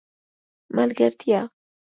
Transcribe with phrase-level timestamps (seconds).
[0.75, 1.41] ملګرتیا